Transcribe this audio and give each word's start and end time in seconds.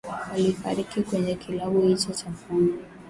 walifariki 0.31 1.01
kwenye 1.03 1.35
kilabu 1.35 1.81
hicho 1.87 2.11
cha 2.13 2.25
pombe 2.39 2.73